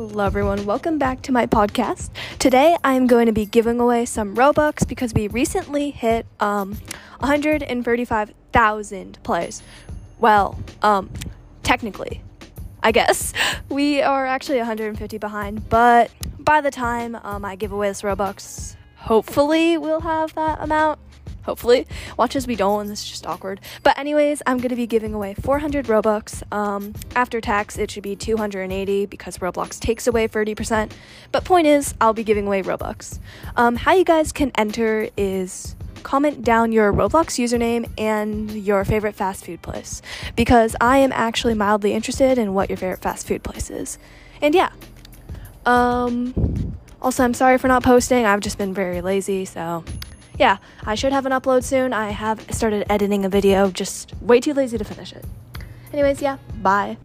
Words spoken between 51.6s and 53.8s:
soon. I have started editing a video,